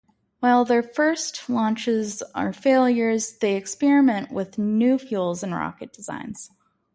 While 0.39 0.65
their 0.65 0.81
first 0.81 1.47
launches 1.47 2.23
are 2.33 2.51
failures, 2.53 3.37
they 3.37 3.55
experiment 3.55 4.31
with 4.31 4.57
new 4.57 4.97
fuels 4.97 5.43
and 5.43 5.53
rocket 5.53 5.93
designs. 5.93 6.49